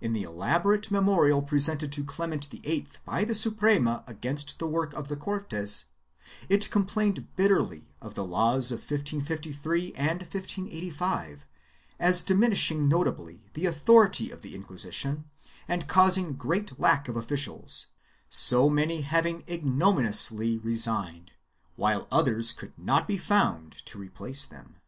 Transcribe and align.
In 0.00 0.12
the 0.14 0.24
elaborate 0.24 0.90
memorial 0.90 1.40
presented 1.42 1.92
to 1.92 2.02
Clement 2.04 2.46
VIII 2.46 2.88
by 3.04 3.22
the 3.22 3.36
Suprema 3.36 4.02
against 4.08 4.58
the 4.58 4.66
work 4.66 4.92
of 4.94 5.06
the 5.06 5.16
Cortes, 5.16 5.84
it 6.48 6.72
complained 6.72 7.28
bitterly 7.36 7.86
of 8.02 8.14
the 8.14 8.24
laws 8.24 8.72
of 8.72 8.80
1553 8.80 9.92
and 9.94 10.22
1585 10.22 11.46
as 12.00 12.24
diminishing 12.24 12.88
notably 12.88 13.48
the 13.52 13.66
authority 13.66 14.32
of 14.32 14.42
the 14.42 14.56
Inquisition 14.56 15.30
and 15.68 15.86
causing 15.86 16.32
great 16.32 16.80
lack 16.80 17.06
of 17.08 17.14
officials, 17.14 17.90
so 18.28 18.68
many 18.68 19.02
having 19.02 19.44
ignominiously 19.48 20.58
resigned, 20.58 21.30
while 21.76 22.08
others 22.10 22.50
could 22.50 22.76
not 22.76 23.06
be 23.06 23.16
found 23.18 23.76
to 23.86 23.98
replace 24.00 24.46
them. 24.46 24.80